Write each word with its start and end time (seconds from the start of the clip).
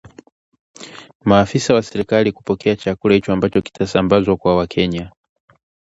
maafisa 1.25 1.73
wa 1.73 1.81
Serikali 1.83 2.31
kupokea 2.31 2.75
chakula 2.75 3.15
hicho 3.15 3.33
ambacho 3.33 3.61
kitasambazwa 3.61 4.37
kwa 4.37 4.55
Wakenya 4.55 5.11